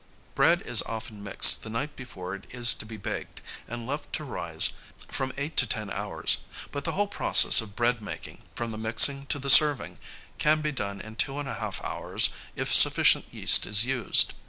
[0.33, 4.23] ]Bread is often mixed the night before it is to be baked, and left to
[4.23, 4.73] rise
[5.09, 6.37] from eight to ten hours;
[6.71, 9.99] but the whole process of bread making, from the mixing to the serving,
[10.39, 14.33] can be done in two and a half hours if sufficient yeast is used.